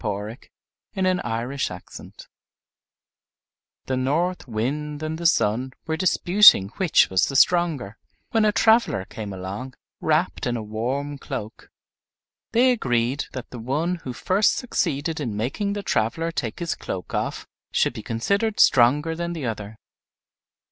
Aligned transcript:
Orthographic 0.03 0.47
version 0.95 2.11
The 3.85 3.95
North 3.95 4.47
Wind 4.47 5.03
and 5.03 5.19
the 5.19 5.27
Sun 5.27 5.73
were 5.85 5.95
disputing 5.95 6.69
which 6.77 7.11
was 7.11 7.27
the 7.27 7.35
stronger, 7.35 7.99
when 8.31 8.43
a 8.43 8.51
traveler 8.51 9.05
came 9.05 9.31
along 9.31 9.75
wrapped 9.99 10.47
in 10.47 10.57
a 10.57 10.63
warm 10.63 11.19
cloak. 11.19 11.69
They 12.51 12.71
agreed 12.71 13.25
that 13.33 13.51
the 13.51 13.59
one 13.59 13.97
who 13.97 14.11
first 14.11 14.55
succeeded 14.55 15.19
in 15.19 15.37
making 15.37 15.73
the 15.73 15.83
traveler 15.83 16.31
take 16.31 16.57
his 16.57 16.73
cloak 16.73 17.13
off 17.13 17.45
should 17.71 17.93
be 17.93 18.01
considered 18.01 18.59
stronger 18.59 19.13
than 19.15 19.33
the 19.33 19.45
other. 19.45 19.77